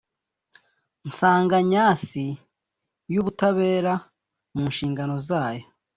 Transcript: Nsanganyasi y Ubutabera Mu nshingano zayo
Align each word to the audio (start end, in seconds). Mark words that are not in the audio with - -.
Nsanganyasi 1.07 2.27
y 3.13 3.15
Ubutabera 3.21 3.93
Mu 4.53 4.63
nshingano 4.71 5.15
zayo 5.27 5.65